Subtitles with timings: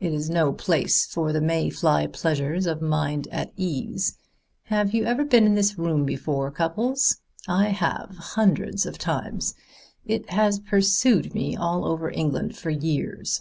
[0.00, 4.16] It is no place for the May fly pleasures of a mind at ease.
[4.62, 7.18] Have you ever been in this room before, Cupples?
[7.46, 9.54] I have, hundreds of times.
[10.06, 13.36] It has pursued me all over England for years.